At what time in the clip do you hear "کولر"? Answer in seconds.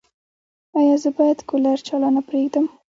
1.49-1.77